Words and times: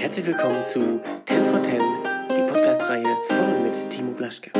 Herzlich 0.00 0.28
willkommen 0.28 0.64
zu 0.64 1.02
10 1.26 1.44
for 1.44 1.62
10, 1.62 1.78
die 2.30 2.50
Podcast-Reihe 2.50 3.22
von 3.24 3.62
mit 3.62 3.90
Timo 3.90 4.12
Blaschke. 4.12 4.50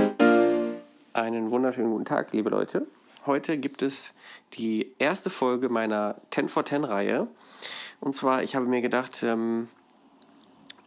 Einen 1.14 1.50
wunderschönen 1.50 1.90
guten 1.90 2.04
Tag, 2.04 2.34
liebe 2.34 2.50
Leute. 2.50 2.86
Heute 3.24 3.56
gibt 3.56 3.80
es 3.80 4.12
die 4.52 4.92
erste 4.98 5.30
Folge 5.30 5.70
meiner 5.70 6.16
10 6.30 6.50
for 6.50 6.66
10 6.66 6.84
Reihe. 6.84 7.26
Und 8.00 8.16
zwar, 8.16 8.42
ich 8.42 8.54
habe 8.54 8.66
mir 8.66 8.82
gedacht, 8.82 9.22
ähm, 9.22 9.68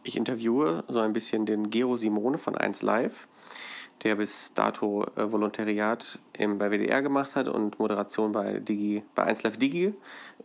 ich 0.04 0.16
interviewe 0.16 0.84
so 0.86 1.00
ein 1.00 1.12
bisschen 1.12 1.46
den 1.46 1.70
Gero 1.70 1.96
Simone 1.96 2.38
von 2.38 2.56
1 2.56 2.82
Live, 2.82 3.26
der 4.04 4.14
bis 4.14 4.54
dato 4.54 5.04
äh, 5.16 5.32
Volontariat 5.32 6.20
im, 6.32 6.58
bei 6.58 6.70
WDR 6.70 7.02
gemacht 7.02 7.34
hat 7.34 7.48
und 7.48 7.80
Moderation 7.80 8.30
bei, 8.30 8.60
Digi, 8.60 9.02
bei 9.16 9.24
1 9.24 9.42
Live 9.42 9.56
Digi 9.56 9.94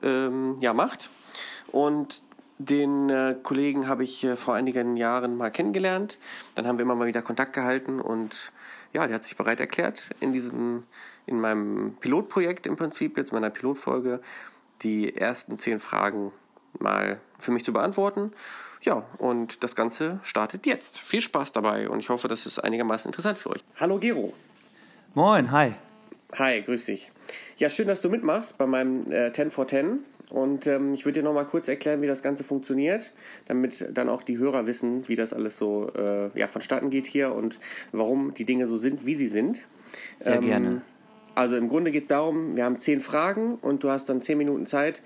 ähm, 0.02 0.58
ja, 0.62 0.74
macht. 0.74 1.12
Und 1.72 2.24
den 2.60 3.10
äh, 3.10 3.36
Kollegen 3.42 3.88
habe 3.88 4.04
ich 4.04 4.24
äh, 4.24 4.36
vor 4.36 4.54
einigen 4.54 4.98
Jahren 4.98 5.38
mal 5.38 5.50
kennengelernt. 5.50 6.20
Dann 6.56 6.68
haben 6.68 6.78
wir 6.78 6.84
immer 6.84 6.96
mal 6.96 7.08
wieder 7.08 7.22
Kontakt 7.22 7.54
gehalten 7.54 8.00
und 8.02 8.52
ja, 8.92 9.08
der 9.08 9.16
hat 9.16 9.24
sich 9.24 9.38
bereit 9.38 9.60
erklärt, 9.60 10.10
in 10.20 10.34
diesem, 10.34 10.84
in 11.26 11.40
meinem 11.40 11.96
Pilotprojekt 12.00 12.68
im 12.68 12.76
Prinzip, 12.76 13.18
jetzt 13.18 13.32
meiner 13.32 13.50
Pilotfolge, 13.50 14.20
die 14.82 15.16
ersten 15.16 15.58
zehn 15.58 15.80
Fragen 15.80 16.32
mal 16.80 17.20
für 17.38 17.52
mich 17.52 17.64
zu 17.64 17.72
beantworten. 17.72 18.34
Ja, 18.82 19.04
und 19.18 19.64
das 19.64 19.76
Ganze 19.76 20.20
startet 20.24 20.66
jetzt. 20.66 21.00
Viel 21.00 21.22
Spaß 21.22 21.54
dabei 21.54 21.90
und 21.90 22.00
ich 22.00 22.10
hoffe, 22.10 22.28
das 22.28 22.46
ist 22.46 22.60
einigermaßen 22.60 23.10
interessant 23.10 23.38
für 23.38 23.52
euch. 23.52 23.64
Hallo 23.78 24.00
Gero. 24.00 24.34
Moin, 25.14 25.52
hi. 25.52 25.76
Hi, 26.38 26.62
grüß 26.62 26.86
dich. 26.86 27.12
Ja, 27.58 27.70
schön, 27.70 27.88
dass 27.88 28.02
du 28.02 28.10
mitmachst 28.10 28.58
bei 28.58 28.66
meinem 28.66 29.12
äh, 29.12 29.32
10 29.32 29.50
for 29.50 29.68
10. 29.68 30.00
Und 30.30 30.68
ähm, 30.68 30.94
ich 30.94 31.06
würde 31.06 31.20
dir 31.20 31.24
nochmal 31.24 31.46
kurz 31.46 31.68
erklären, 31.68 32.02
wie 32.02 32.08
das 32.08 32.22
Ganze 32.22 32.44
funktioniert, 32.44 33.12
damit 33.48 33.86
dann 33.92 34.10
auch 34.10 34.22
die 34.22 34.38
Hörer 34.38 34.68
wissen, 34.68 35.08
wie 35.08 35.16
das 35.16 35.34
alles 35.34 35.58
so 35.58 35.92
äh, 35.98 36.30
ja, 36.38 36.48
vonstatten 36.48 36.90
geht 36.90 37.08
hier 37.08 37.34
und 37.34 37.60
warum 37.92 38.34
die 38.34 38.46
Dinge 38.46 38.68
so 38.68 38.78
sind, 38.78 39.06
wie 39.06 39.16
sie 39.16 39.28
sind. 39.28 39.60
Sehr 40.20 40.36
ähm, 40.36 40.46
gerne. 40.46 40.82
Also 41.34 41.56
im 41.56 41.68
Grunde 41.68 41.92
geht 41.92 42.04
es 42.04 42.10
darum, 42.10 42.56
wir 42.56 42.66
haben 42.66 42.80
zehn 42.80 43.00
Fragen 43.00 43.56
und 43.56 43.84
du 43.84 43.90
hast 43.90 44.10
dann 44.10 44.22
zehn 44.22 44.38
Minuten 44.38 44.66
Zeit, 44.66 45.02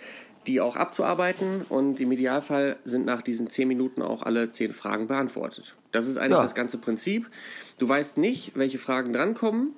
die 0.48 0.60
auch 0.60 0.76
abzuarbeiten 0.76 1.62
und 1.70 2.02
im 2.02 2.12
Idealfall 2.12 2.76
sind 2.84 3.06
nach 3.06 3.22
diesen 3.22 3.50
zehn 3.50 3.68
Minuten 3.68 4.02
auch 4.02 4.24
alle 4.24 4.52
zehn 4.52 4.74
Fragen 4.74 5.08
beantwortet. 5.08 5.76
Das 5.94 6.08
ist 6.08 6.18
eigentlich 6.18 6.38
ja. 6.38 6.44
das 6.44 6.56
ganze 6.56 6.80
Prinzip. 6.80 7.30
Du 7.78 7.88
weißt 7.88 8.18
nicht, 8.18 8.58
welche 8.58 8.78
Fragen 8.78 9.14
drankommen 9.14 9.74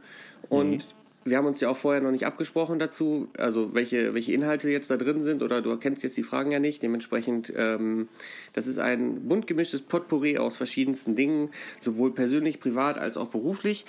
und 0.49 0.69
nee 0.69 0.79
wir 1.27 1.37
haben 1.37 1.47
uns 1.47 1.59
ja 1.59 1.69
auch 1.69 1.75
vorher 1.75 2.01
noch 2.01 2.11
nicht 2.11 2.27
abgesprochen 2.27 2.77
dazu, 2.77 3.29
also 3.37 3.73
welche, 3.73 4.13
welche 4.13 4.31
Inhalte 4.31 4.69
jetzt 4.69 4.91
da 4.91 4.95
drin 4.97 5.23
sind 5.23 5.41
oder 5.41 5.63
du 5.63 5.75
kennst 5.75 6.03
jetzt 6.03 6.15
die 6.17 6.23
Fragen 6.23 6.51
ja 6.51 6.59
nicht. 6.59 6.83
Dementsprechend, 6.83 7.51
ähm, 7.55 8.07
das 8.53 8.67
ist 8.67 8.77
ein 8.77 9.27
bunt 9.27 9.47
gemischtes 9.47 9.81
Potpourri 9.81 10.37
aus 10.37 10.55
verschiedensten 10.55 11.15
Dingen, 11.15 11.49
sowohl 11.81 12.13
persönlich, 12.13 12.59
privat 12.59 12.99
als 12.99 13.17
auch 13.17 13.29
beruflich. 13.29 13.85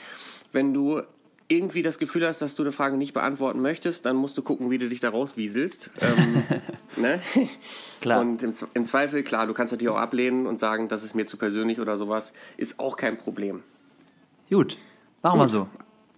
Wenn 0.53 0.73
du 0.73 1.03
irgendwie 1.49 1.83
das 1.83 1.99
Gefühl 1.99 2.27
hast, 2.27 2.41
dass 2.41 2.55
du 2.55 2.63
eine 2.63 2.73
Frage 2.73 2.97
nicht 2.97 3.13
beantworten 3.13 3.61
möchtest, 3.61 4.07
dann 4.07 4.17
musst 4.17 4.39
du 4.39 4.43
gucken, 4.43 4.71
wie 4.71 4.79
du 4.79 4.89
dich 4.89 5.01
da 5.01 5.11
rauswieselst. 5.11 5.91
Ähm, 6.01 6.43
ne? 6.97 7.21
Klar. 8.01 8.21
Und 8.21 8.43
im, 8.43 8.55
im, 8.73 8.87
Zweifel, 8.87 9.23
klar, 9.23 9.47
du 9.47 9.53
kannst 9.53 9.75
natürlich 9.75 9.93
auch 9.93 9.99
ablehnen 9.99 10.47
und 10.47 10.59
sagen, 10.59 10.89
das 10.89 11.05
ist 11.05 11.15
mir 11.15 11.27
zu 11.27 11.37
persönlich 11.37 11.81
oder 11.81 11.99
sowas, 11.99 12.33
ist 12.57 12.81
auch 12.81 12.97
kein 12.97 13.19
Problem. 13.19 13.63
Gut, 14.49 14.79
machen 15.23 15.39
wir 15.39 15.49
so. 15.49 15.69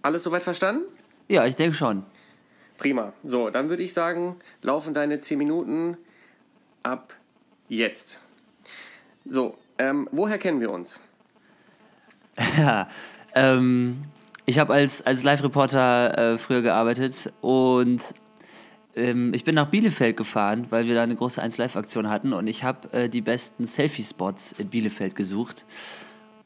Alles 0.01 0.23
soweit 0.23 0.43
verstanden? 0.43 0.83
Ja, 1.29 1.45
ich 1.45 1.55
denke 1.55 1.77
schon. 1.77 2.03
Prima. 2.79 3.13
So, 3.23 3.51
dann 3.51 3.69
würde 3.69 3.83
ich 3.83 3.93
sagen, 3.93 4.35
laufen 4.63 4.95
deine 4.95 5.19
10 5.19 5.37
Minuten 5.37 5.95
ab 6.81 7.13
jetzt. 7.67 8.17
So, 9.25 9.55
ähm, 9.77 10.09
woher 10.11 10.39
kennen 10.39 10.59
wir 10.59 10.71
uns? 10.71 10.99
Ja, 12.57 12.89
ähm, 13.35 14.05
ich 14.47 14.57
habe 14.57 14.73
als, 14.73 15.05
als 15.05 15.23
Live-Reporter 15.23 16.17
äh, 16.17 16.37
früher 16.39 16.63
gearbeitet 16.63 17.31
und 17.41 18.01
ähm, 18.95 19.31
ich 19.35 19.43
bin 19.43 19.53
nach 19.53 19.67
Bielefeld 19.67 20.17
gefahren, 20.17 20.65
weil 20.71 20.87
wir 20.87 20.95
da 20.95 21.03
eine 21.03 21.15
große 21.15 21.43
1-Live-Aktion 21.43 22.09
hatten 22.09 22.33
und 22.33 22.47
ich 22.47 22.63
habe 22.63 22.91
äh, 22.91 23.09
die 23.09 23.21
besten 23.21 23.65
Selfie-Spots 23.65 24.53
in 24.53 24.69
Bielefeld 24.69 25.15
gesucht. 25.15 25.65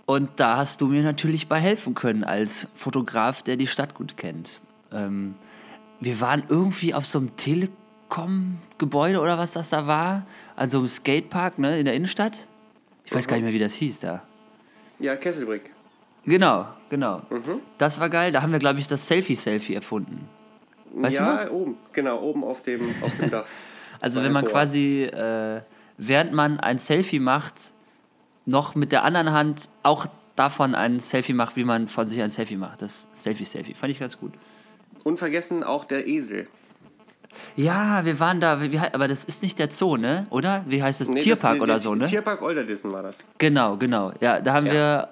Und 0.06 0.32
da 0.36 0.58
hast 0.58 0.82
du 0.82 0.88
mir 0.88 1.04
natürlich 1.04 1.48
bei 1.48 1.62
helfen 1.62 1.94
können 1.94 2.26
als 2.26 2.68
Fotograf, 2.76 3.42
der 3.44 3.56
die 3.56 3.68
Stadt 3.68 3.96
gut 3.96 4.18
kennt. 4.18 4.60
Ähm, 4.94 5.36
wir 6.00 6.20
waren 6.22 6.44
irgendwie 6.50 6.94
auf 6.94 7.06
so 7.06 7.20
einem 7.20 7.36
Telekom-Gebäude 7.38 9.20
oder 9.20 9.38
was 9.38 9.54
das 9.54 9.70
da 9.70 9.88
war, 9.88 10.26
also 10.56 10.80
im 10.80 10.88
Skatepark 10.88 11.60
ne, 11.60 11.80
in 11.80 11.86
der 11.86 11.94
Innenstadt. 11.94 12.48
Ich 13.06 13.14
weiß 13.14 13.26
mhm. 13.26 13.30
gar 13.30 13.36
nicht 13.38 13.46
mehr, 13.46 13.54
wie 13.54 13.60
das 13.60 13.74
hieß 13.74 14.00
da. 14.00 14.22
Ja, 15.00 15.16
Kesselbrick. 15.16 15.70
Genau, 16.26 16.68
genau. 16.90 17.22
Mhm. 17.30 17.60
Das 17.78 18.00
war 18.00 18.10
geil. 18.10 18.32
Da 18.32 18.42
haben 18.42 18.52
wir, 18.52 18.60
glaube 18.60 18.80
ich, 18.80 18.88
das 18.88 19.08
Selfie-Selfie 19.08 19.76
erfunden. 19.76 20.28
Weißt 20.94 21.20
ja, 21.20 21.50
oben, 21.50 21.76
genau, 21.92 22.22
oben 22.22 22.44
auf 22.44 22.62
dem, 22.62 22.94
auf 23.02 23.12
dem 23.18 23.32
Dach. 23.32 23.46
also 24.00 24.24
wenn 24.24 24.32
man 24.32 24.46
quasi, 24.46 25.04
äh, 25.04 25.62
während 25.98 26.34
man 26.34 26.60
ein 26.60 26.78
Selfie 26.78 27.20
macht, 27.20 27.72
noch 28.46 28.76
mit 28.76 28.92
der 28.92 29.04
anderen 29.04 29.32
Hand 29.32 29.70
auch 29.82 30.06
davon 30.36 30.76
ein 30.76 31.00
Selfie 31.00 31.34
macht, 31.34 31.56
wie 31.56 31.64
man 31.64 31.88
von 31.88 32.08
sich 32.08 32.22
ein 32.22 32.30
Selfie 32.30 32.58
macht. 32.58 32.82
Das 32.82 33.08
Selfie-Selfie. 33.14 33.74
Fand 33.74 33.92
ich 33.92 34.00
ganz 34.00 34.20
gut. 34.20 34.34
Unvergessen 35.04 35.64
auch 35.64 35.86
der 35.86 36.08
Esel. 36.08 36.48
Ja, 37.56 38.06
wir 38.06 38.20
waren 38.20 38.40
da, 38.40 38.62
wie, 38.62 38.78
aber 38.80 39.08
das 39.08 39.26
ist 39.26 39.42
nicht 39.42 39.60
der 39.60 39.72
Zoo, 39.72 39.98
ne? 39.98 40.28
Oder? 40.30 40.64
Wie 40.68 40.82
heißt 40.82 41.02
das? 41.02 41.10
Nee, 41.10 41.22
Tierpark 41.22 41.56
das, 41.56 41.62
oder 41.62 41.80
so, 41.80 41.96
ne? 41.96 42.06
Tierpark 42.06 42.42
Olderdissen 42.42 42.92
war 42.92 43.04
das. 43.04 43.18
Genau, 43.38 43.78
genau. 43.78 44.12
Ja, 44.20 44.40
da 44.40 44.54
haben 44.54 44.68
ja. 44.68 44.74
wir. 44.74 45.10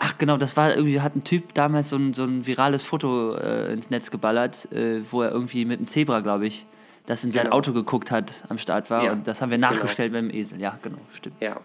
Ach 0.00 0.16
genau, 0.16 0.36
das 0.36 0.56
war 0.56 0.74
irgendwie, 0.74 1.00
hat 1.00 1.16
ein 1.16 1.24
Typ 1.24 1.54
damals 1.54 1.88
so 1.88 1.96
ein, 1.96 2.14
so 2.14 2.22
ein 2.22 2.46
virales 2.46 2.84
Foto 2.84 3.34
äh, 3.34 3.72
ins 3.72 3.90
Netz 3.90 4.12
geballert, 4.12 4.70
äh, 4.70 5.00
wo 5.10 5.22
er 5.22 5.32
irgendwie 5.32 5.64
mit 5.64 5.78
einem 5.78 5.88
Zebra, 5.88 6.20
glaube 6.20 6.46
ich, 6.46 6.66
das 7.06 7.24
in 7.24 7.32
sein 7.32 7.44
genau. 7.44 7.56
Auto 7.56 7.72
geguckt 7.72 8.12
hat, 8.12 8.44
am 8.48 8.58
Start 8.58 8.90
war. 8.90 9.02
Ja. 9.02 9.12
Und 9.12 9.26
das 9.26 9.42
haben 9.42 9.50
wir 9.50 9.58
nachgestellt 9.58 10.12
genau. 10.12 10.26
mit 10.26 10.34
dem 10.34 10.40
Esel. 10.40 10.60
Ja, 10.60 10.78
genau, 10.82 10.98
stimmt. 11.12 11.36
Ja. 11.40 11.56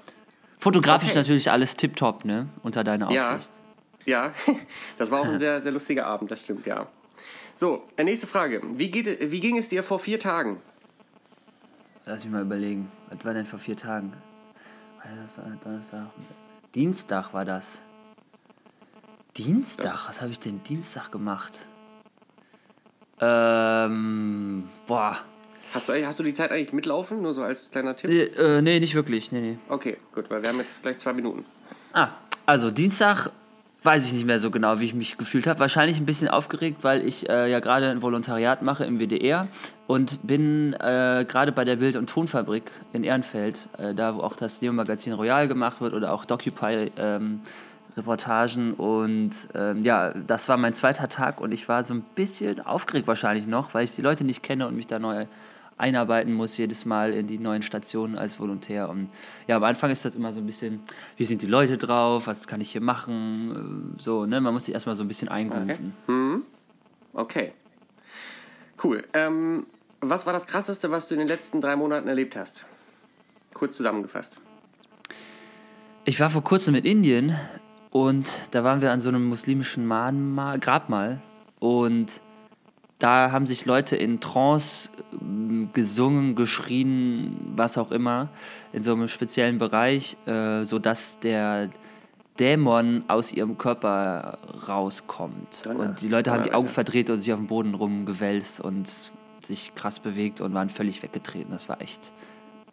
Fotografisch 0.58 1.10
okay. 1.10 1.20
natürlich 1.20 1.52
alles 1.52 1.76
tipptopp, 1.76 2.26
ne? 2.26 2.48
Unter 2.64 2.84
deiner 2.84 3.08
Aufsicht. 3.08 3.50
Ja, 4.06 4.26
ja. 4.26 4.32
das 4.98 5.12
war 5.12 5.20
auch 5.22 5.28
ein 5.28 5.38
sehr, 5.38 5.62
sehr 5.62 5.72
lustiger 5.72 6.08
Abend, 6.08 6.32
das 6.32 6.42
stimmt, 6.42 6.66
ja. 6.66 6.88
So, 7.56 7.84
äh, 7.98 8.04
nächste 8.04 8.28
Frage. 8.28 8.62
Wie, 8.76 8.90
geht, 8.90 9.32
wie 9.32 9.40
ging 9.40 9.58
es 9.58 9.70
dir 9.70 9.84
vor 9.84 10.00
vier 10.00 10.20
Tagen? 10.20 10.60
Lass 12.06 12.24
mich 12.24 12.34
mal 12.34 12.42
überlegen. 12.42 12.92
Was 13.10 13.24
war 13.24 13.34
denn 13.34 13.46
vor 13.46 13.60
vier 13.60 13.78
Tagen? 13.78 14.14
Donnerstag. 15.64 16.08
Dienstag 16.76 17.34
war 17.34 17.46
das. 17.46 17.80
Dienstag? 19.38 20.08
Was 20.08 20.22
habe 20.22 20.32
ich 20.32 20.40
denn 20.40 20.64
Dienstag 20.64 21.12
gemacht? 21.12 21.60
Ähm, 23.20 24.68
boah. 24.88 25.20
Hast 25.74 25.90
du, 25.90 26.06
hast 26.06 26.20
du 26.20 26.24
die 26.24 26.34
Zeit 26.34 26.52
eigentlich 26.52 26.74
mitlaufen? 26.74 27.22
Nur 27.22 27.34
so 27.34 27.42
als 27.42 27.72
kleiner 27.72 27.96
Tipp? 27.96 28.10
Äh, 28.10 28.58
äh, 28.58 28.62
nee, 28.62 28.80
nicht 28.80 28.96
wirklich. 28.96 29.32
Nee, 29.32 29.42
nee. 29.42 29.58
Okay, 29.70 29.98
gut, 30.14 30.30
weil 30.30 30.42
wir 30.42 30.50
haben 30.50 30.60
jetzt 30.60 30.84
gleich 30.84 31.00
zwei 31.00 31.14
Minuten. 31.14 31.44
Ah, 31.94 32.10
also 32.46 32.70
Dienstag 32.70 33.32
weiß 33.84 34.06
ich 34.06 34.14
nicht 34.14 34.26
mehr 34.26 34.40
so 34.40 34.52
genau, 34.52 34.80
wie 34.80 34.86
ich 34.86 34.94
mich 34.94 35.18
gefühlt 35.18 35.48
habe. 35.48 35.60
Wahrscheinlich 35.60 35.98
ein 35.98 36.06
bisschen 36.06 36.28
aufgeregt, 36.28 36.80
weil 36.84 37.06
ich 37.06 37.30
äh, 37.30 37.52
ja 37.52 37.60
gerade 37.60 37.90
ein 37.90 38.02
Volontariat 38.02 38.62
mache 38.62 38.86
im 38.86 39.00
WDR 39.00 39.48
und 39.88 40.26
bin 40.26 40.74
äh, 40.74 41.26
gerade 41.28 41.52
bei 41.52 41.66
der 41.66 41.76
Bild- 41.76 41.98
und 41.98 42.10
Tonfabrik 42.10 42.72
in 42.94 43.04
Ehrenfeld, 43.04 43.68
äh, 43.78 43.94
da 43.94 44.16
wo 44.16 44.22
auch 44.22 44.36
das 44.36 44.62
Neo-Magazin 44.62 45.14
Royal 45.14 45.48
gemacht 45.48 45.82
wird 45.82 45.94
oder 45.94 46.14
auch 46.14 46.26
Docupy. 46.26 46.92
Ähm, 46.98 47.42
Reportagen 47.96 48.74
und 48.74 49.32
ähm, 49.54 49.84
ja, 49.84 50.14
das 50.14 50.50
war 50.50 50.58
mein 50.58 50.74
zweiter 50.74 51.10
Tag 51.10 51.40
und 51.40 51.52
ich 51.52 51.70
war 51.70 51.84
so 51.84 51.94
ein 51.94 52.02
bisschen 52.16 52.60
aufgeregt 52.60 53.08
wahrscheinlich 53.08 53.46
noch, 53.46 53.74
weil 53.74 53.84
ich 53.84 53.96
die 53.96 54.02
Leute 54.02 54.24
nicht 54.24 54.42
kenne 54.42 54.68
und 54.68 54.76
mich 54.76 54.88
da 54.88 55.00
neu 55.00 55.26
einarbeiten 55.78 56.34
muss, 56.34 56.58
jedes 56.58 56.86
Mal 56.86 57.14
in 57.14 57.28
die 57.28 57.38
neuen 57.38 57.62
Stationen 57.62 58.18
als 58.18 58.40
Volontär. 58.40 58.90
Und 58.90 59.10
ja, 59.48 59.58
am 59.58 59.64
Anfang 59.64 59.92
ist 59.92 60.06
das 60.06 60.16
immer 60.16 60.34
so 60.34 60.40
ein 60.40 60.46
bisschen, 60.46 60.82
wie 61.18 61.26
sind 61.26 61.42
die 61.42 61.48
Leute 61.48 61.78
drauf, 61.78 62.28
was 62.28 62.48
kann 62.48 62.62
ich 62.62 62.72
hier 62.72 62.82
machen, 62.82 63.96
so, 63.98 64.26
ne? 64.26 64.42
Man 64.42 64.54
muss 64.54 64.66
sich 64.66 64.74
erstmal 64.74 64.96
so 64.96 65.04
ein 65.04 65.08
bisschen 65.08 65.30
eingrooven. 65.30 65.70
Okay. 65.70 66.12
Mhm. 66.12 66.44
okay. 67.14 67.54
Cool. 68.84 69.04
Ähm, 69.14 69.66
was 70.02 70.26
war 70.26 70.34
das 70.34 70.48
Krasseste, 70.48 70.92
was 70.92 71.08
du 71.08 71.16
in 71.16 71.20
den 71.20 71.28
letzten 71.28 71.62
drei 71.62 71.76
Monaten 71.76 72.08
erlebt 72.08 72.36
hast? 72.36 72.66
Kurz 73.54 73.78
zusammengefasst. 73.78 74.38
Ich 76.06 76.20
war 76.20 76.30
vor 76.30 76.44
kurzem 76.44 76.76
in 76.76 76.84
Indien 76.84 77.36
und 77.90 78.32
da 78.52 78.64
waren 78.66 78.82
wir 78.82 78.92
an 78.92 79.00
so 79.00 79.08
einem 79.08 79.26
muslimischen 79.26 79.86
Mahnmal, 79.86 80.60
Grabmal 80.60 81.22
und 81.60 82.20
da 83.04 83.32
haben 83.34 83.48
sich 83.48 83.66
Leute 83.66 83.98
in 83.98 84.22
Trance 84.22 84.88
äh, 85.12 85.66
gesungen, 85.74 86.36
geschrien, 86.36 87.38
was 87.54 87.78
auch 87.78 87.92
immer, 87.92 88.30
in 88.72 88.82
so 88.82 88.94
einem 88.94 89.10
speziellen 89.10 89.58
Bereich, 89.58 90.16
äh, 90.26 90.64
sodass 90.64 91.20
der 91.20 91.70
Dämon 92.40 93.04
aus 93.10 93.34
ihrem 93.34 93.58
Körper 93.58 94.38
rauskommt. 94.68 95.66
Donner. 95.66 95.80
Und 95.82 96.02
die 96.02 96.08
Leute 96.08 96.32
haben 96.32 96.44
die 96.44 96.54
Augen 96.54 96.70
verdreht 96.70 97.10
und 97.10 97.18
sich 97.18 97.34
auf 97.34 97.40
dem 97.40 97.48
Boden 97.48 97.74
rumgewälzt 97.76 98.62
und 98.62 98.90
sich 99.44 99.76
krass 99.76 100.00
bewegt 100.00 100.40
und 100.40 100.54
waren 100.54 100.70
völlig 100.70 101.04
weggetreten. 101.04 101.52
Das 101.52 101.68
war 101.68 101.82
echt 101.82 102.14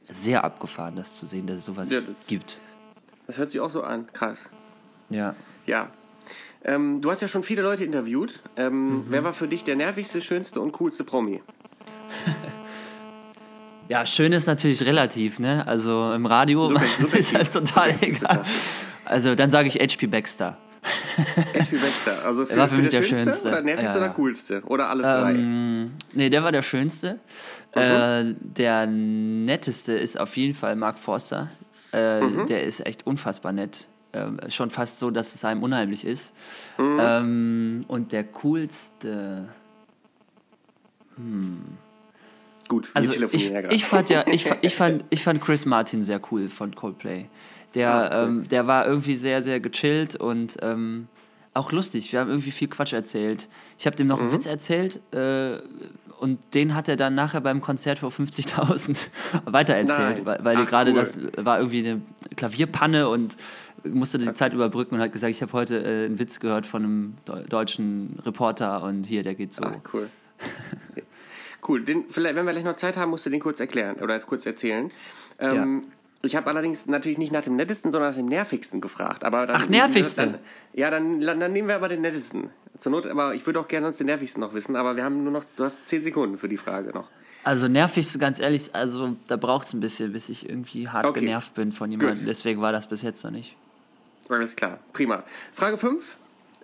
sehr 0.09 0.45
abgefahren, 0.45 0.95
das 0.95 1.17
zu 1.17 1.27
sehen, 1.27 1.47
dass 1.49 1.57
es 1.59 1.65
sowas 1.65 1.91
Ja, 1.91 2.01
das- 2.01 2.15
gibt. 2.29 2.59
Das 3.27 3.37
hört 3.39 3.51
sich 3.51 3.61
auch 3.61 3.71
so 3.71 3.83
an. 3.83 4.07
Krass. 4.13 4.51
Ja. 5.11 5.35
Ja. 5.67 5.89
Ähm, 6.65 7.01
du 7.01 7.11
hast 7.11 7.23
ja 7.23 7.29
schon 7.29 7.43
viele 7.43 7.63
Leute 7.63 7.85
interviewt. 7.85 8.39
Ähm, 8.57 9.05
Wer 9.09 9.25
war 9.25 9.33
für 9.33 9.49
dich 9.49 9.65
der 9.65 9.77
nervigste, 9.77 10.21
schönste 10.21 10.61
und 10.61 10.73
coolste 10.73 11.05
Promi? 11.05 11.41
Ja, 13.89 14.07
schön 14.07 14.33
ist 14.33 14.47
natürlich 14.47 14.83
relativ, 14.87 15.41
ne? 15.41 15.67
Also 15.67 16.13
im 16.13 16.25
Radio 16.25 16.69
Super- 16.69 17.19
ist 17.19 17.35
das 17.35 17.51
total 17.51 17.93
egal. 18.01 18.45
Also 19.05 19.35
dann 19.35 19.51
sage 19.51 19.67
ich 19.67 19.75
HP 19.81 20.07
Baxter. 20.07 20.57
H.P. 21.17 21.77
Baxter. 21.77 22.25
Also 22.25 22.47
für, 22.47 22.57
war 22.57 22.69
für 22.69 22.77
für 22.77 22.83
mich 22.83 22.91
der 22.93 23.03
schönste 23.03 23.25
Schönste. 23.31 23.49
oder 23.49 23.63
nervigste 23.63 23.99
Ja, 23.99 24.05
oder 24.05 24.15
coolste? 24.15 24.63
Oder 24.67 24.89
alles 24.91 25.07
drei? 25.07 25.33
Ähm, 25.35 25.91
nee, 26.13 26.31
der 26.31 26.45
war 26.45 26.53
der 26.53 26.63
schönste. 26.63 27.19
Äh, 27.73 28.27
der 28.39 28.87
netteste 28.87 29.95
ist 29.95 30.21
auf 30.21 30.37
jeden 30.37 30.55
Fall 30.55 30.77
Mark 30.77 30.97
Forster. 30.97 31.49
Äh, 31.91 32.21
Der 32.49 32.63
ist 32.63 32.87
echt 32.87 33.07
unfassbar 33.09 33.51
nett. 33.51 33.89
Ähm, 34.13 34.39
schon 34.49 34.71
fast 34.71 34.99
so, 34.99 35.11
dass 35.11 35.35
es 35.35 35.45
einem 35.45 35.63
unheimlich 35.63 36.05
ist. 36.05 36.33
Ähm, 36.79 37.85
und 37.87 38.11
der 38.13 38.25
coolste. 38.25 39.49
Gut, 42.69 42.89
wir 42.95 42.97
Also 42.97 43.13
ich, 43.33 43.53
ich 43.71 43.85
fand 43.85 44.11
ja, 44.11 44.25
ich, 44.27 44.47
ich, 44.63 44.75
fand, 44.75 45.05
ich 45.11 45.23
fand 45.23 45.41
Chris 45.41 45.67
Martin 45.67 46.03
sehr 46.03 46.21
cool 46.31 46.49
von 46.49 46.75
Coldplay. 46.75 47.27
Der, 47.75 47.91
Ah, 47.91 48.23
cool. 48.23 48.29
ähm, 48.29 48.49
der 48.49 48.67
war 48.67 48.87
irgendwie 48.87 49.15
sehr, 49.15 49.43
sehr 49.43 49.61
gechillt 49.61 50.17
und 50.17 50.57
ähm, 50.63 51.07
auch 51.55 51.73
lustig. 51.73 52.13
Wir 52.13 52.21
haben 52.21 52.31
irgendwie 52.31 52.51
viel 52.53 52.69
Quatsch 52.69 52.93
erzählt. 52.93 53.49
Ich 53.79 53.87
habe 53.87 53.97
dem 53.97 54.07
noch 54.07 54.17
Mhm. 54.19 54.23
einen 54.25 54.33
Witz 54.33 54.47
erzählt 54.47 55.01
äh, 55.13 55.59
und 56.21 56.39
den 56.55 56.75
hat 56.75 56.89
er 56.89 56.97
dann 56.97 57.15
nachher 57.15 57.41
beim 57.41 57.61
Konzert 57.61 57.99
vor 58.01 58.11
50.000 58.11 58.97
weitererzählt, 59.47 60.17
Nein. 60.25 60.27
weil, 60.27 60.45
weil 60.45 60.57
Ach, 60.59 60.67
gerade 60.69 60.91
cool. 60.93 60.97
das 60.99 61.19
war 61.45 61.59
irgendwie 61.59 61.87
eine 61.89 62.01
Klavierpanne 62.37 63.09
und 63.09 63.37
musste 63.85 64.19
die 64.19 64.33
Zeit 64.35 64.53
überbrücken 64.53 64.95
und 64.97 65.01
hat 65.01 65.13
gesagt, 65.13 65.31
ich 65.31 65.43
habe 65.43 65.53
heute 65.53 65.79
äh, 65.83 66.07
einen 66.07 66.19
Witz 66.19 66.41
gehört 66.41 66.67
von 66.67 66.83
einem 66.85 67.15
deu- 67.27 67.47
deutschen 67.49 68.19
Reporter 68.25 68.83
und 68.83 69.05
hier, 69.05 69.23
der 69.23 69.35
geht 69.35 69.53
so. 69.53 69.63
Ah, 69.63 69.73
cool. 69.93 70.09
cool. 71.69 71.83
Den, 71.85 72.05
vielleicht, 72.09 72.37
wenn 72.37 72.47
wir 72.47 72.53
gleich 72.53 72.65
noch 72.65 72.77
Zeit 72.77 72.97
haben, 72.97 73.11
musst 73.11 73.27
du 73.27 73.31
den 73.31 73.41
kurz 73.41 73.61
erklären 73.61 73.97
oder 73.97 74.19
kurz 74.21 74.47
erzählen. 74.47 74.91
Ähm, 75.39 75.85
Ich 76.23 76.37
habe 76.37 76.49
allerdings 76.49 76.87
natürlich 76.87 77.17
nicht 77.19 77.33
nach 77.33 77.43
dem 77.43 77.57
nettesten, 77.57 77.93
sondern 77.93 78.11
nach 78.11 78.17
dem 78.17 78.27
nervigsten 78.27 78.81
gefragt. 78.83 79.25
Aber 79.25 79.47
dann, 79.47 79.57
Ach, 79.57 79.69
nervigste? 79.69 80.23
Dann, 80.23 80.39
ja, 80.75 80.91
dann, 80.91 81.21
dann 81.21 81.53
nehmen 81.53 81.69
wir 81.69 81.77
aber 81.77 81.89
den 81.89 82.03
nettesten. 82.03 82.51
Zur 82.77 82.93
Not, 82.93 83.07
aber 83.07 83.35
ich 83.35 83.45
würde 83.47 83.59
auch 83.61 83.69
gerne 83.69 83.87
sonst 83.87 83.99
den 84.01 84.07
nervigsten 84.07 84.41
noch 84.41 84.53
wissen, 84.55 84.77
aber 84.77 84.97
wir 84.97 85.05
haben 85.05 85.23
nur 85.23 85.33
noch, 85.33 85.45
du 85.57 85.65
hast 85.65 85.89
zehn 85.89 86.03
Sekunden 86.03 86.37
für 86.39 86.49
die 86.49 86.57
Frage 86.59 86.91
noch. 86.93 87.09
Also 87.43 87.69
nervig, 87.69 88.19
ganz 88.19 88.39
ehrlich, 88.39 88.75
also 88.75 89.17
da 89.29 89.37
braucht 89.37 89.67
es 89.67 89.73
ein 89.73 89.81
bisschen, 89.81 90.13
bis 90.13 90.29
ich 90.29 90.47
irgendwie 90.49 90.89
hart 90.89 91.07
Okay. 91.07 91.21
genervt 91.21 91.55
bin 91.55 91.73
von 91.73 91.91
jemandem. 91.91 92.27
Deswegen 92.27 92.61
war 92.61 92.71
das 92.73 92.87
bis 92.87 93.01
jetzt 93.01 93.25
noch 93.25 93.31
nicht. 93.31 93.57
Alles 94.31 94.55
klar, 94.57 94.79
prima. 94.93 95.23
Frage 95.53 95.77
5. 95.77 96.17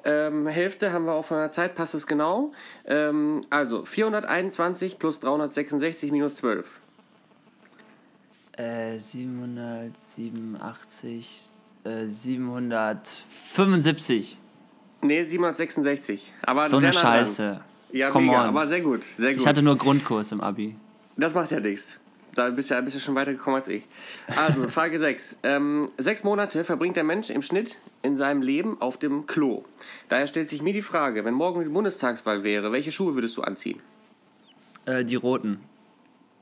Ähm, 0.05 0.47
Hälfte 0.47 0.93
haben 0.93 1.05
wir 1.07 1.13
auch 1.15 1.25
von 1.25 1.39
der 1.39 1.51
Zeit, 1.51 1.75
passt 1.75 1.95
es 1.95 2.07
genau. 2.07 2.53
Ähm, 2.87 3.41
also 3.51 3.85
421 3.85 4.99
plus 5.01 5.19
366 5.21 6.13
minus 6.13 6.37
12. 6.37 6.81
Äh, 8.57 8.99
787, 8.99 11.51
äh, 11.85 12.07
775. 12.07 14.37
Nee, 15.03 15.25
766. 15.25 16.33
Aber 16.43 16.69
So 16.69 16.77
eine 16.79 16.87
nah 16.87 16.93
dran. 16.93 17.03
Scheiße. 17.03 17.61
Ja, 17.93 18.11
Come 18.11 18.27
mega, 18.27 18.43
on. 18.43 18.49
aber 18.49 18.67
sehr 18.69 18.81
gut, 18.81 19.05
sehr 19.05 19.33
gut. 19.33 19.41
Ich 19.43 19.47
hatte 19.47 19.63
nur 19.63 19.77
Grundkurs 19.77 20.33
im 20.33 20.41
Abi. 20.41 20.77
das 21.17 21.35
macht 21.35 21.51
ja 21.51 21.61
nichts. 21.61 21.99
Da 22.37 22.51
bist 22.51 22.71
du 22.71 22.75
ja 22.75 22.81
bist 22.83 22.95
du 22.95 23.01
schon 23.01 23.15
weitergekommen 23.15 23.59
als 23.59 23.69
ich. 23.69 23.83
Also, 24.37 24.69
Frage 24.69 24.99
6. 24.99 25.37
Ähm, 25.43 25.87
sechs 25.97 26.23
Monate 26.23 26.65
verbringt 26.65 26.97
der 26.97 27.05
Mensch 27.05 27.31
im 27.31 27.41
Schnitt 27.41 27.79
in 28.03 28.19
seinem 28.19 28.43
Leben 28.43 28.81
auf 28.81 28.99
dem 28.99 29.27
Klo. 29.27 29.65
Daher 30.11 30.27
stellt 30.27 30.51
sich 30.51 30.61
mir 30.61 30.75
die 30.75 30.83
Frage, 30.83 31.25
wenn 31.25 31.33
morgen 31.33 31.63
die 31.63 31.71
Bundestagswahl 31.71 32.45
wäre, 32.45 32.73
welche 32.73 32.93
Schuhe 32.93 33.15
würdest 33.15 33.37
du 33.39 33.43
anziehen? 33.43 33.81
Äh, 34.85 35.05
die 35.05 35.17
roten. 35.17 35.61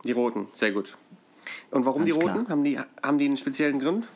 Die 0.03 0.13
roten, 0.13 0.49
sehr 0.53 0.73
gut. 0.73 0.97
Und 1.71 1.87
warum 1.87 2.05
Ganz 2.05 2.15
die 2.15 2.21
roten? 2.21 2.45
klar. 2.45 2.49
Haben 2.49 2.65
die, 2.65 2.79
haben 3.03 3.19
die 3.19 3.27
einen 3.27 3.37
speziellen 3.37 3.79
Grund? 3.79 4.09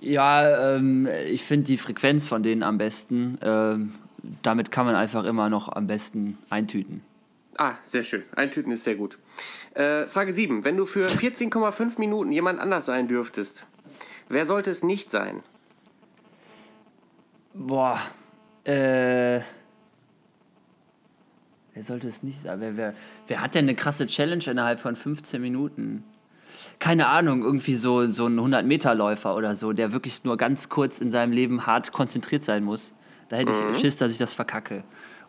Ja, 0.00 0.76
ähm, 0.76 1.08
ich 1.26 1.42
finde 1.42 1.66
die 1.66 1.76
Frequenz 1.76 2.26
von 2.26 2.44
denen 2.44 2.62
am 2.62 2.78
besten. 2.78 3.36
Ähm, 3.42 3.94
damit 4.42 4.70
kann 4.70 4.86
man 4.86 4.94
einfach 4.94 5.24
immer 5.24 5.48
noch 5.48 5.68
am 5.68 5.88
besten 5.88 6.38
eintüten. 6.50 7.02
Ah, 7.56 7.74
sehr 7.82 8.02
schön. 8.02 8.22
Eintüten 8.36 8.72
ist 8.72 8.84
sehr 8.84 8.94
gut. 8.94 9.18
Äh, 9.74 10.06
Frage 10.06 10.32
7. 10.32 10.64
Wenn 10.64 10.76
du 10.76 10.84
für 10.84 11.08
14,5 11.08 11.98
Minuten 11.98 12.32
jemand 12.32 12.60
anders 12.60 12.86
sein 12.86 13.08
dürftest, 13.08 13.66
wer 14.28 14.46
sollte 14.46 14.70
es 14.70 14.82
nicht 14.82 15.10
sein? 15.10 15.42
Boah, 17.54 18.00
äh. 18.64 19.40
Wer 21.74 21.84
sollte 21.84 22.08
es 22.08 22.22
nicht 22.22 22.42
sein? 22.42 22.60
Wer, 22.60 22.76
wer, 22.76 22.94
wer 23.26 23.42
hat 23.42 23.54
denn 23.54 23.64
eine 23.64 23.74
krasse 23.74 24.06
Challenge 24.06 24.44
innerhalb 24.46 24.80
von 24.80 24.96
15 24.96 25.40
Minuten? 25.40 26.04
Keine 26.78 27.06
Ahnung, 27.06 27.42
irgendwie 27.42 27.74
so, 27.74 28.08
so 28.08 28.26
ein 28.26 28.38
100-Meter-Läufer 28.38 29.34
oder 29.36 29.54
so, 29.54 29.72
der 29.72 29.92
wirklich 29.92 30.24
nur 30.24 30.36
ganz 30.36 30.68
kurz 30.68 31.00
in 31.00 31.10
seinem 31.10 31.32
Leben 31.32 31.66
hart 31.66 31.92
konzentriert 31.92 32.42
sein 32.42 32.64
muss. 32.64 32.92
Da 33.28 33.36
hätte 33.36 33.52
ich 33.52 33.78
Schiss, 33.78 33.96
dass 33.96 34.10
ich 34.10 34.18
das 34.18 34.34
verkacke 34.34 34.82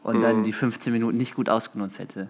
und 0.03 0.21
dann 0.21 0.43
die 0.43 0.53
15 0.53 0.91
Minuten 0.91 1.17
nicht 1.17 1.35
gut 1.35 1.49
ausgenutzt 1.49 1.99
hätte. 1.99 2.27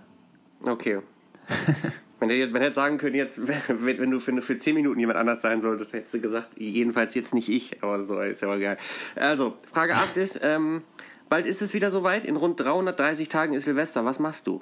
Okay. 0.64 1.00
wenn, 2.20 2.30
wenn 2.30 2.54
du 2.54 2.62
jetzt 2.62 2.76
sagen 2.76 2.98
können, 2.98 3.16
jetzt, 3.16 3.48
wenn, 3.70 4.00
wenn 4.00 4.12
du 4.12 4.20
für, 4.20 4.42
für 4.42 4.58
10 4.58 4.76
Minuten 4.76 5.00
jemand 5.00 5.18
anders 5.18 5.42
sein 5.42 5.62
solltest, 5.62 5.94
hättest 5.94 6.14
du 6.14 6.22
gesagt, 6.22 6.50
jedenfalls 6.58 7.16
jetzt 7.16 7.34
nicht 7.34 7.50
ich. 7.50 7.82
Aber 7.84 8.02
so 8.02 8.20
ist 8.20 8.42
ja 8.42 8.48
aber 8.48 8.60
geil. 8.60 8.78
Also, 9.16 9.56
Frage 9.72 9.96
8 9.96 10.18
ist, 10.18 10.40
ähm, 10.44 10.82
bald 11.30 11.46
ist 11.46 11.62
es 11.62 11.74
wieder 11.74 11.90
soweit. 11.90 12.26
In 12.26 12.36
rund 12.36 12.60
330 12.60 13.30
Tagen 13.30 13.54
ist 13.54 13.66
Silvester. 13.66 14.06
Was 14.06 14.20
machst 14.20 14.48
du? 14.48 14.62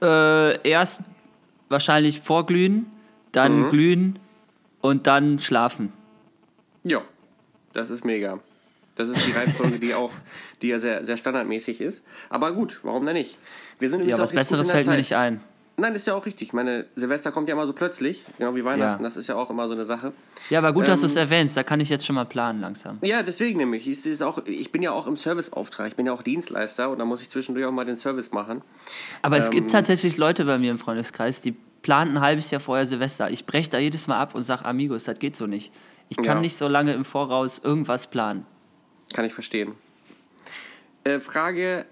Äh, 0.00 0.68
erst 0.68 1.02
wahrscheinlich 1.68 2.20
vorglühen, 2.20 2.86
dann 3.30 3.68
glühen 3.68 4.18
und 4.80 5.06
dann 5.06 5.38
schlafen. 5.38 5.92
Ja, 6.82 7.02
das 7.72 7.90
ist 7.90 8.04
mega. 8.04 8.40
Das 8.96 9.08
ist 9.08 9.26
die 9.26 9.32
Reihenfolge, 9.32 9.78
die 9.78 9.94
auch, 9.94 10.10
die 10.60 10.68
ja 10.68 10.78
sehr, 10.78 11.04
sehr 11.04 11.16
standardmäßig 11.16 11.80
ist. 11.80 12.02
Aber 12.28 12.52
gut, 12.52 12.80
warum 12.82 13.06
denn 13.06 13.14
nicht? 13.14 13.38
Wir 13.78 13.88
sind 13.88 14.04
Ja, 14.06 14.18
was 14.18 14.32
Besseres 14.32 14.70
fällt 14.70 14.86
mir 14.86 14.92
Zeit. 14.92 14.98
nicht 14.98 15.14
ein. 15.16 15.40
Nein, 15.78 15.94
das 15.94 16.02
ist 16.02 16.06
ja 16.06 16.14
auch 16.14 16.26
richtig. 16.26 16.52
Meine 16.52 16.84
Silvester 16.96 17.32
kommt 17.32 17.48
ja 17.48 17.54
immer 17.54 17.66
so 17.66 17.72
plötzlich, 17.72 18.22
genau 18.36 18.54
wie 18.54 18.62
Weihnachten. 18.62 19.02
Ja. 19.02 19.08
Das 19.08 19.16
ist 19.16 19.26
ja 19.28 19.36
auch 19.36 19.48
immer 19.48 19.66
so 19.66 19.72
eine 19.72 19.86
Sache. 19.86 20.12
Ja, 20.50 20.58
aber 20.58 20.74
gut, 20.74 20.86
dass 20.86 21.00
du 21.00 21.06
Ähm, 21.06 21.10
es 21.10 21.16
erwähnst. 21.16 21.56
Da 21.56 21.62
kann 21.62 21.80
ich 21.80 21.88
jetzt 21.88 22.04
schon 22.04 22.14
mal 22.14 22.26
planen 22.26 22.60
langsam. 22.60 22.98
Ja, 23.00 23.22
deswegen 23.22 23.56
nämlich. 23.58 23.88
Ich, 23.88 24.04
ist 24.04 24.22
auch, 24.22 24.44
ich 24.44 24.70
bin 24.70 24.82
ja 24.82 24.92
auch 24.92 25.06
im 25.06 25.16
Serviceauftrag. 25.16 25.88
Ich 25.88 25.96
bin 25.96 26.04
ja 26.04 26.12
auch 26.12 26.22
Dienstleister 26.22 26.90
und 26.90 26.98
da 26.98 27.06
muss 27.06 27.22
ich 27.22 27.30
zwischendurch 27.30 27.64
auch 27.64 27.72
mal 27.72 27.86
den 27.86 27.96
Service 27.96 28.32
machen. 28.32 28.60
Aber 29.22 29.38
es 29.38 29.46
Ähm, 29.46 29.52
gibt 29.52 29.70
tatsächlich 29.70 30.18
Leute 30.18 30.44
bei 30.44 30.58
mir 30.58 30.70
im 30.70 30.78
Freundeskreis, 30.78 31.40
die 31.40 31.52
planen 31.80 32.18
ein 32.18 32.20
halbes 32.22 32.50
Jahr 32.50 32.60
vorher 32.60 32.84
Silvester. 32.84 33.30
Ich 33.30 33.46
breche 33.46 33.70
da 33.70 33.78
jedes 33.78 34.06
Mal 34.06 34.18
ab 34.20 34.34
und 34.34 34.42
sage, 34.42 34.66
Amigos, 34.66 35.04
das 35.04 35.18
geht 35.18 35.34
so 35.36 35.46
nicht. 35.46 35.72
Ich 36.10 36.18
kann 36.18 36.26
Ja. 36.26 36.40
nicht 36.40 36.56
so 36.56 36.68
lange 36.68 36.92
im 36.92 37.06
Voraus 37.06 37.58
irgendwas 37.64 38.06
planen. 38.08 38.44
Kann 39.12 39.24
ich 39.24 39.34
verstehen. 39.34 39.74
Äh, 41.04 41.18
Frage 41.20 41.84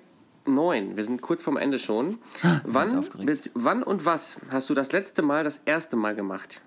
9. 0.47 0.97
Wir 0.97 1.05
sind 1.05 1.21
kurz 1.21 1.43
vorm 1.43 1.57
Ende 1.57 1.79
schon. 1.79 2.19
Wann, 2.65 2.97
aufgeregt. 2.99 3.27
bez- 3.27 3.51
wann 3.55 3.83
und 3.83 4.05
was 4.07 4.39
hast 4.51 4.71
du 4.71 4.75
das 4.75 4.93
letzte 4.93 5.23
Mal 5.23 5.45
das 5.45 5.61
erste 5.65 5.97
Mal 5.97 6.15
gemacht? 6.15 6.61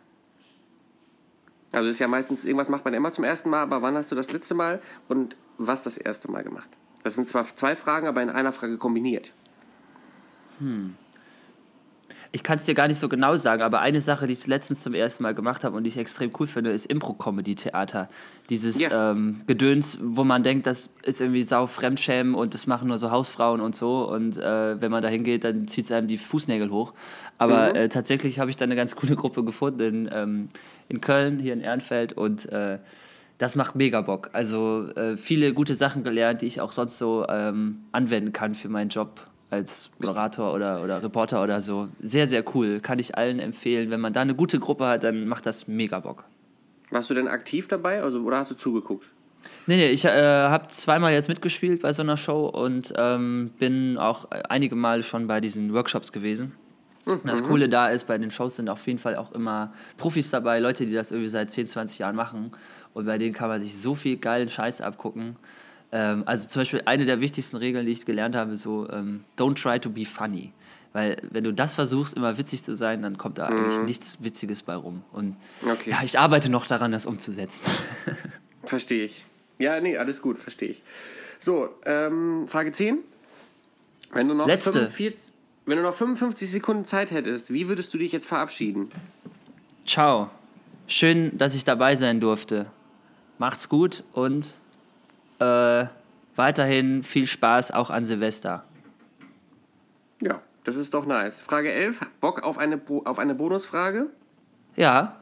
Also 1.72 1.88
das 1.88 1.94
ist 1.96 2.00
ja 2.00 2.08
meistens, 2.08 2.46
irgendwas 2.46 2.70
macht 2.70 2.86
man 2.86 2.94
immer 2.94 3.12
zum 3.12 3.24
ersten 3.24 3.50
Mal, 3.50 3.62
aber 3.64 3.82
wann 3.82 3.96
hast 3.96 4.12
du 4.12 4.16
das 4.16 4.32
letzte 4.32 4.54
Mal 4.54 4.80
und 5.08 5.36
was 5.58 5.84
das 5.84 5.98
erste 5.98 6.30
Mal 6.30 6.44
gemacht? 6.44 6.70
Das 7.04 7.16
sind 7.16 7.28
zwar 7.28 7.46
zwei 7.56 7.76
Fragen, 7.76 8.08
aber 8.08 8.22
in 8.22 8.30
einer 8.30 8.52
Frage 8.52 8.78
kombiniert. 8.78 9.32
Ich 12.36 12.42
kann 12.42 12.58
es 12.58 12.66
dir 12.66 12.74
gar 12.74 12.88
nicht 12.88 13.00
so 13.00 13.08
genau 13.10 13.36
sagen, 13.36 13.62
aber 13.62 13.82
eine 13.82 14.02
Sache, 14.02 14.26
die 14.26 14.34
ich 14.34 14.48
letztens 14.48 14.82
zum 14.82 14.96
ersten 14.96 15.22
Mal 15.22 15.36
gemacht 15.36 15.64
habe 15.64 15.78
und 15.78 15.84
die 15.84 15.90
ich 15.90 15.98
extrem 15.98 16.32
cool 16.40 16.48
finde, 16.48 16.72
ist 16.72 16.88
Impro-Comedy-Theater. 16.88 18.10
Dieses 18.50 18.82
Ja. 18.82 19.12
ähm, 19.12 19.42
Gedöns, 19.46 20.00
wo 20.02 20.24
man 20.24 20.42
denkt, 20.42 20.66
das 20.66 20.90
ist 21.04 21.22
irgendwie 21.22 21.44
sau 21.44 21.68
Fremdschämen 21.68 22.34
und 22.34 22.56
das 22.56 22.66
machen 22.66 22.88
nur 22.88 22.98
so 22.98 23.12
Hausfrauen 23.12 23.62
und 23.62 23.76
so. 23.76 24.10
Und 24.10 24.38
äh, 24.38 24.82
wenn 24.82 24.90
man 24.90 25.04
da 25.04 25.10
hingeht, 25.10 25.44
dann 25.44 25.68
zieht 25.68 25.86
es 25.86 25.92
einem 25.92 26.08
die 26.08 26.18
Fußnägel 26.18 26.72
hoch. 26.72 26.94
Aber 27.38 27.76
äh, 27.76 27.88
tatsächlich 27.88 28.40
habe 28.40 28.50
ich 28.50 28.56
da 28.56 28.66
eine 28.66 28.76
ganz 28.76 28.96
coole 28.96 29.16
Gruppe 29.16 29.44
gefunden 29.44 29.82
in, 29.82 30.10
ähm, 30.12 30.50
in 30.90 31.02
Köln, 31.02 31.38
hier 31.38 31.54
in 31.54 31.62
Ehrenfeld. 31.62 32.14
Und 32.14 32.52
äh, 32.52 32.80
das 33.38 33.56
macht 33.56 33.76
mega 33.76 34.02
Bock. 34.02 34.32
Also 34.34 34.88
äh, 34.96 35.18
viele 35.18 35.54
gute 35.54 35.76
Sachen 35.76 36.04
gelernt, 36.04 36.42
die 36.42 36.48
ich 36.48 36.62
auch 36.62 36.72
sonst 36.72 36.98
so 36.98 37.28
ähm, 37.30 37.84
anwenden 37.92 38.34
kann 38.34 38.56
für 38.56 38.70
meinen 38.70 38.90
Job 38.90 39.22
als 39.54 39.90
Moderator 40.00 40.54
oder, 40.54 40.84
oder 40.84 41.02
Reporter 41.02 41.44
oder 41.44 41.62
so. 41.62 41.88
Sehr, 42.02 42.28
sehr 42.28 42.44
cool. 42.56 42.80
Kann 42.80 43.00
ich 43.00 43.16
allen 43.16 43.40
empfehlen. 43.40 43.92
Wenn 43.92 44.02
man 44.02 44.12
da 44.12 44.22
eine 44.22 44.36
gute 44.36 44.60
Gruppe 44.60 44.86
hat, 44.86 45.04
dann 45.04 45.28
macht 45.28 45.46
das 45.46 45.68
mega 45.68 46.00
Bock. 46.00 46.26
Warst 46.90 47.10
du 47.10 47.14
denn 47.14 47.28
aktiv 47.28 47.68
dabei 47.68 48.02
also, 48.02 48.20
oder 48.22 48.38
hast 48.38 48.52
du 48.52 48.56
zugeguckt? 48.56 49.06
Nee, 49.66 49.78
nee, 49.78 49.90
ich 49.90 50.06
äh, 50.06 50.10
habe 50.10 50.68
zweimal 50.70 51.14
jetzt 51.14 51.30
mitgespielt 51.30 51.82
bei 51.82 51.94
so 51.94 52.02
einer 52.02 52.18
Show 52.18 52.48
und 52.48 52.94
ähm, 52.98 53.52
bin 53.60 53.98
auch 53.98 54.30
einige 54.50 54.76
Male 54.76 55.04
schon 55.04 55.28
bei 55.28 55.40
diesen 55.40 55.74
Workshops 55.74 56.12
gewesen. 56.12 56.54
Und 57.06 57.28
das 57.28 57.44
Coole 57.44 57.68
da 57.68 57.90
ist, 57.90 58.06
bei 58.08 58.18
den 58.18 58.32
Shows 58.32 58.56
sind 58.56 58.70
auf 58.70 58.86
jeden 58.88 59.00
Fall 59.00 59.18
auch 59.18 59.34
immer 59.34 59.74
Profis 59.98 60.30
dabei, 60.30 60.60
Leute, 60.60 60.86
die 60.86 60.94
das 60.94 61.12
irgendwie 61.12 61.30
seit 61.30 61.52
10, 61.52 61.68
20 61.68 62.00
Jahren 62.00 62.16
machen. 62.16 62.52
Und 62.94 63.06
bei 63.06 63.18
denen 63.18 63.34
kann 63.34 63.50
man 63.50 63.62
sich 63.62 63.78
so 63.78 63.96
viel 63.96 64.18
geilen 64.18 64.48
Scheiß 64.48 64.82
abgucken. 64.82 65.36
Ähm, 65.96 66.24
also 66.26 66.48
zum 66.48 66.62
Beispiel 66.62 66.82
eine 66.86 67.06
der 67.06 67.22
wichtigsten 67.22 67.56
Regeln, 67.56 67.86
die 67.86 67.92
ich 67.92 68.04
gelernt 68.06 68.36
habe, 68.36 68.58
so 68.58 68.90
ähm, 68.90 69.24
don't 69.38 69.62
try 69.62 69.80
to 69.80 69.92
be 69.92 70.06
funny. 70.06 70.52
Weil 70.92 71.22
wenn 71.32 71.44
du 71.44 71.54
das 71.54 71.76
versuchst, 71.76 72.16
immer 72.16 72.38
witzig 72.38 72.64
zu 72.64 72.76
sein, 72.76 73.04
dann 73.04 73.18
kommt 73.18 73.38
da 73.38 73.46
eigentlich 73.48 73.80
nichts 73.82 74.18
Witziges 74.22 74.64
bei 74.64 74.76
rum. 74.76 75.04
Und 75.12 75.36
Okay. 75.64 75.92
ja, 75.92 76.02
ich 76.04 76.18
arbeite 76.18 76.50
noch 76.50 76.66
daran, 76.66 76.92
das 76.92 77.06
umzusetzen. 77.06 77.66
Verstehe 78.64 79.06
ich. 79.06 79.26
Ja, 79.60 79.80
nee, 79.80 79.96
alles 79.98 80.22
gut, 80.22 80.38
verstehe 80.40 80.70
ich. 80.70 80.82
So, 81.40 81.70
ähm, 81.86 82.48
Frage 82.48 82.72
10. 82.72 83.00
Wenn 84.14 84.28
du 84.28 84.34
noch 84.34 84.48
Letzte. 84.48 84.72
45, 84.74 85.16
wenn 85.66 85.78
du 85.78 85.84
noch 85.84 85.94
55 85.94 86.50
Sekunden 86.50 86.86
Zeit 86.86 87.12
hättest, 87.12 87.54
wie 87.54 87.68
würdest 87.68 87.94
du 87.94 87.98
dich 88.00 88.12
jetzt 88.12 88.26
verabschieden? 88.26 88.92
Ciao. 89.86 90.30
Schön, 90.88 91.38
dass 91.38 91.54
ich 91.56 91.64
dabei 91.66 91.96
sein 91.96 92.20
durfte. 92.20 92.66
Macht's 93.38 93.70
gut 93.70 94.04
und 94.14 94.54
äh, 95.40 95.86
weiterhin 96.36 97.04
viel 97.04 97.28
Spaß 97.28 97.72
auch 97.72 97.90
an 97.90 98.06
Silvester. 98.06 98.64
Ja, 100.22 100.42
das 100.64 100.76
ist 100.76 100.94
doch 100.94 101.06
nice. 101.06 101.42
Frage 101.42 101.72
11. 101.72 102.00
Bock 102.22 102.44
auf 102.44 102.58
eine, 102.58 102.78
Bo- 102.78 103.04
auf 103.06 103.20
eine 103.20 103.36
Bonusfrage? 103.36 104.08
Ja. 104.76 105.18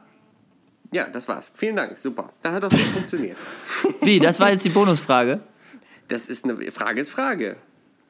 Ja, 0.91 1.05
das 1.07 1.27
war's. 1.27 1.51
Vielen 1.55 1.75
Dank. 1.75 1.97
Super. 1.97 2.29
Das 2.41 2.53
hat 2.53 2.63
doch 2.63 2.69
gut 2.69 2.79
funktioniert. 2.93 3.37
Wie? 4.01 4.19
Das 4.19 4.39
war 4.39 4.51
jetzt 4.51 4.65
die 4.65 4.69
Bonusfrage? 4.69 5.39
Das 6.07 6.27
ist 6.27 6.43
eine 6.45 6.71
Frage 6.71 6.99
ist 7.01 7.09
Frage. 7.11 7.55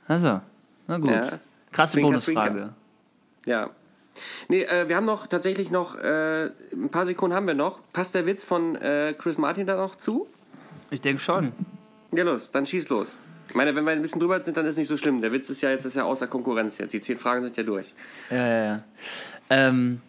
Also, 0.07 0.41
na 0.87 0.97
gut. 0.97 1.09
Ja. 1.11 1.21
Krasse 1.71 1.93
Zwinker, 1.93 2.07
Bonusfrage. 2.09 2.49
zwinker. 2.51 2.73
Ja. 3.45 3.69
Nee, 4.49 4.63
äh, 4.63 4.89
wir 4.89 4.95
haben 4.97 5.05
noch 5.05 5.27
tatsächlich 5.27 5.71
noch, 5.71 5.95
äh, 5.95 6.45
ein 6.73 6.89
paar 6.91 7.05
Sekunden 7.05 7.35
haben 7.35 7.47
wir 7.47 7.53
noch. 7.53 7.79
Passt 7.93 8.13
der 8.15 8.25
Witz 8.25 8.43
von 8.43 8.75
äh, 8.75 9.13
Chris 9.17 9.37
Martin 9.37 9.65
da 9.67 9.75
noch 9.77 9.95
zu? 9.95 10.27
Ich 10.89 10.99
denke 11.01 11.21
schon. 11.21 11.53
Ja, 12.13 12.23
los, 12.23 12.51
dann 12.51 12.65
schieß 12.65 12.89
los. 12.89 13.07
Ich 13.47 13.55
meine, 13.55 13.75
wenn 13.75 13.83
wir 13.83 13.91
ein 13.91 14.01
bisschen 14.01 14.19
drüber 14.19 14.41
sind, 14.41 14.55
dann 14.55 14.65
ist 14.65 14.77
nicht 14.77 14.87
so 14.87 14.97
schlimm. 14.97 15.21
Der 15.21 15.31
Witz 15.31 15.49
ist 15.49 15.61
ja 15.61 15.69
jetzt 15.69 15.85
ist 15.85 15.95
ja 15.95 16.03
außer 16.03 16.27
Konkurrenz 16.27 16.77
jetzt. 16.77 16.93
Die 16.93 17.01
zehn 17.01 17.17
Fragen 17.17 17.43
sind 17.43 17.57
ja 17.57 17.63
durch. 17.63 17.93
Ja, 18.29 18.47
ja, 18.47 18.63
ja. 18.63 18.83
Ähm, 19.49 20.01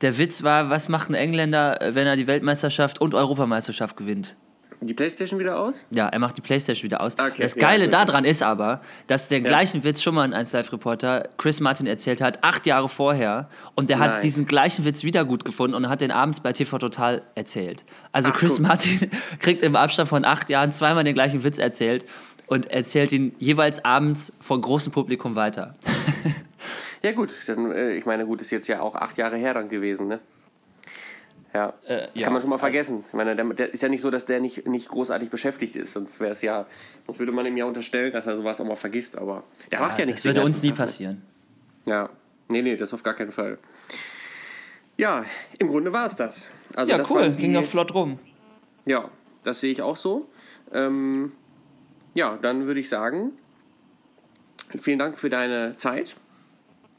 der 0.00 0.18
Witz 0.18 0.42
war, 0.42 0.70
was 0.70 0.88
macht 0.88 1.10
ein 1.10 1.14
Engländer, 1.14 1.80
äh, 1.80 1.94
wenn 1.94 2.06
er 2.06 2.16
die 2.16 2.26
Weltmeisterschaft 2.26 3.00
und 3.00 3.14
Europameisterschaft 3.14 3.96
gewinnt? 3.96 4.36
Die 4.82 4.94
Playstation 4.94 5.38
wieder 5.38 5.58
aus? 5.58 5.84
Ja, 5.90 6.08
er 6.08 6.18
macht 6.18 6.36
die 6.36 6.40
Playstation 6.40 6.84
wieder 6.84 7.00
aus. 7.00 7.14
Okay, 7.14 7.42
das 7.42 7.54
ja, 7.54 7.60
Geile 7.60 7.84
gut. 7.84 7.92
daran 7.94 8.24
ist 8.24 8.42
aber, 8.42 8.80
dass 9.06 9.28
der 9.28 9.40
gleichen 9.40 9.84
Witz 9.84 10.02
schon 10.02 10.14
mal 10.14 10.24
in 10.24 10.34
1 10.34 10.52
Live 10.52 10.72
Reporter 10.72 11.28
Chris 11.38 11.60
Martin 11.60 11.86
erzählt 11.86 12.20
hat, 12.20 12.42
acht 12.42 12.66
Jahre 12.66 12.88
vorher. 12.88 13.48
Und 13.74 13.90
der 13.90 13.98
Nein. 13.98 14.10
hat 14.10 14.24
diesen 14.24 14.46
gleichen 14.46 14.84
Witz 14.84 15.04
wieder 15.04 15.24
gut 15.24 15.44
gefunden 15.44 15.76
und 15.76 15.88
hat 15.88 16.00
den 16.00 16.10
abends 16.10 16.40
bei 16.40 16.52
TV 16.52 16.78
Total 16.78 17.22
erzählt. 17.34 17.84
Also 18.10 18.30
Ach, 18.32 18.36
Chris 18.36 18.56
guck. 18.56 18.66
Martin 18.66 19.10
kriegt 19.38 19.62
im 19.62 19.76
Abstand 19.76 20.08
von 20.08 20.24
acht 20.24 20.50
Jahren 20.50 20.72
zweimal 20.72 21.04
den 21.04 21.14
gleichen 21.14 21.44
Witz 21.44 21.58
erzählt 21.58 22.04
und 22.46 22.70
erzählt 22.70 23.12
ihn 23.12 23.34
jeweils 23.38 23.84
abends 23.84 24.32
vor 24.40 24.60
großem 24.60 24.92
Publikum 24.92 25.36
weiter. 25.36 25.74
Ja 27.04 27.10
gut, 27.10 27.32
dann, 27.48 27.72
äh, 27.72 27.94
ich 27.94 28.06
meine, 28.06 28.24
gut, 28.24 28.40
ist 28.40 28.52
jetzt 28.52 28.68
ja 28.68 28.80
auch 28.80 28.94
acht 28.94 29.16
Jahre 29.18 29.36
her 29.36 29.54
dann 29.54 29.68
gewesen, 29.68 30.06
ne? 30.06 30.20
Ja, 31.54 31.74
Äh, 31.86 32.08
ja. 32.14 32.24
kann 32.24 32.32
man 32.32 32.40
schon 32.40 32.48
mal 32.50 32.58
vergessen. 32.58 33.04
Ich 33.06 33.12
meine, 33.12 33.36
der, 33.36 33.44
der 33.44 33.72
ist 33.74 33.82
ja 33.82 33.88
nicht 33.88 34.00
so, 34.00 34.10
dass 34.10 34.24
der 34.24 34.40
nicht, 34.40 34.66
nicht 34.66 34.88
großartig 34.88 35.28
beschäftigt 35.28 35.76
ist, 35.76 35.92
sonst 35.92 36.18
wäre 36.18 36.32
es 36.32 36.40
ja, 36.42 36.66
sonst 37.06 37.18
würde 37.18 37.32
man 37.32 37.44
ihm 37.44 37.56
ja 37.56 37.66
unterstellen, 37.66 38.10
dass 38.12 38.26
er 38.26 38.36
sowas 38.36 38.60
auch 38.60 38.64
mal 38.64 38.74
vergisst, 38.76 39.18
aber 39.18 39.44
der 39.70 39.80
macht 39.80 39.98
ja 39.98 40.06
nichts. 40.06 40.22
das 40.22 40.30
würde 40.30 40.42
uns 40.42 40.62
nie 40.62 40.70
Tag, 40.70 40.78
ne? 40.78 40.84
passieren. 40.84 41.22
Ja, 41.84 42.08
nee, 42.48 42.62
nee, 42.62 42.76
das 42.76 42.94
auf 42.94 43.02
gar 43.02 43.14
keinen 43.14 43.32
Fall. 43.32 43.58
Ja, 44.96 45.24
im 45.58 45.68
Grunde 45.68 45.92
war 45.92 46.06
es 46.06 46.16
das. 46.16 46.48
Also 46.74 46.90
Ja, 46.92 46.98
das 46.98 47.10
cool, 47.10 47.30
die, 47.30 47.42
ging 47.42 47.52
doch 47.54 47.64
flott 47.64 47.92
rum. 47.94 48.18
Ja, 48.86 49.10
das 49.42 49.60
sehe 49.60 49.72
ich 49.72 49.82
auch 49.82 49.96
so. 49.96 50.28
Ähm, 50.72 51.32
ja, 52.14 52.38
dann 52.40 52.66
würde 52.66 52.80
ich 52.80 52.88
sagen, 52.88 53.32
vielen 54.78 54.98
Dank 54.98 55.18
für 55.18 55.28
deine 55.30 55.76
Zeit. 55.76 56.16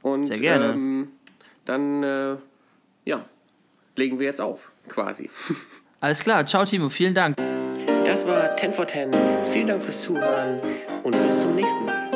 Und 0.02 0.26
Sehr 0.26 0.40
gerne. 0.40 0.74
Ähm, 0.74 1.12
dann, 1.66 2.04
äh, 2.04 2.36
ja, 3.06 3.26
legen 3.96 4.20
wir 4.20 4.28
jetzt 4.28 4.42
auf, 4.42 4.72
quasi. 4.88 5.30
Alles 6.00 6.20
klar, 6.20 6.46
ciao 6.46 6.66
Timo, 6.66 6.90
vielen 6.90 7.14
Dank. 7.14 7.38
Das 8.06 8.28
war 8.28 8.56
10 8.58 8.74
for 8.74 8.86
10. 8.86 9.12
Vielen 9.52 9.68
Dank 9.68 9.82
fürs 9.82 10.02
Zuhören 10.02 10.60
und 11.04 11.12
bis 11.24 11.40
zum 11.40 11.56
nächsten 11.56 11.86
Mal. 11.86 12.13